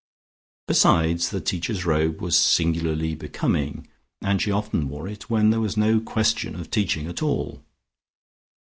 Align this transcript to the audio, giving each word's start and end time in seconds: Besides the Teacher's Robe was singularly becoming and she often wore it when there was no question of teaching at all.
Besides 0.67 1.29
the 1.29 1.39
Teacher's 1.39 1.85
Robe 1.85 2.21
was 2.21 2.35
singularly 2.35 3.13
becoming 3.13 3.85
and 4.19 4.41
she 4.41 4.49
often 4.51 4.89
wore 4.89 5.07
it 5.07 5.29
when 5.29 5.51
there 5.51 5.59
was 5.61 5.77
no 5.77 5.99
question 5.99 6.55
of 6.55 6.71
teaching 6.71 7.05
at 7.05 7.21
all. 7.21 7.61